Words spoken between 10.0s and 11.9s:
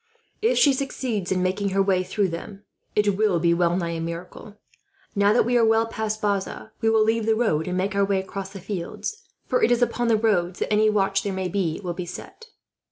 the roads that any watch there may be